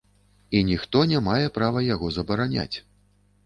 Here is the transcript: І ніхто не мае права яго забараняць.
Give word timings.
І 0.59 0.61
ніхто 0.69 1.03
не 1.11 1.21
мае 1.29 1.45
права 1.59 1.87
яго 1.93 2.13
забараняць. 2.19 2.77